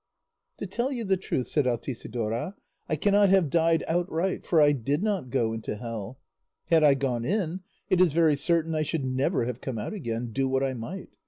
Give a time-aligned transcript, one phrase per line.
[0.57, 2.55] "To tell you the truth," said Altisidora,
[2.89, 6.19] "I cannot have died outright, for I did not go into hell;
[6.69, 10.31] had I gone in, it is very certain I should never have come out again,
[10.31, 11.09] do what I might.